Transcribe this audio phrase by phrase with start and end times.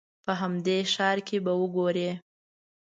[0.25, 2.09] په همدې ښار کې به وګورې.